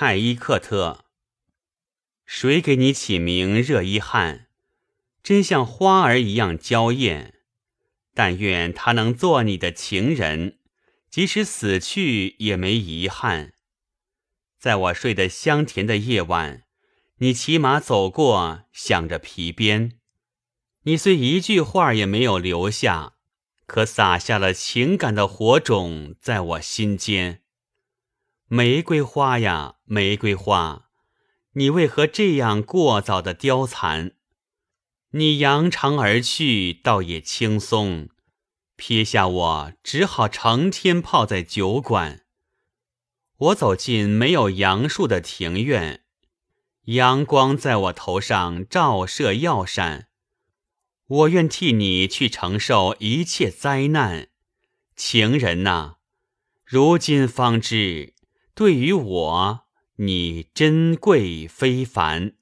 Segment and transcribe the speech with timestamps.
[0.00, 1.06] 泰伊克特。
[2.24, 4.46] 谁给你起名热依汗？
[5.24, 7.40] 真像花儿一样娇艳。
[8.14, 10.60] 但愿他能做你的情人，
[11.10, 13.54] 即使死去也没遗憾。
[14.56, 16.62] 在我睡得香甜的夜晚，
[17.16, 19.98] 你骑马走过，响着皮鞭。
[20.84, 23.14] 你虽一句话也没有留下，
[23.66, 27.42] 可撒下了情感的火种在我心间。
[28.50, 30.88] 玫瑰花呀，玫瑰花，
[31.52, 34.12] 你为何这样过早的凋残？
[35.10, 38.08] 你扬长而去，倒也轻松，
[38.74, 42.24] 撇下我，只好成天泡在酒馆。
[43.36, 46.04] 我走进没有杨树的庭院，
[46.84, 50.08] 阳光在我头上照射耀闪。
[51.06, 54.28] 我愿替你去承受一切灾难，
[54.96, 55.96] 情人呐，
[56.64, 58.14] 如今方知。
[58.58, 59.60] 对于我，
[59.98, 62.32] 你珍贵非凡。